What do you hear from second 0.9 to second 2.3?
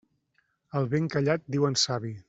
ben callat diuen savi.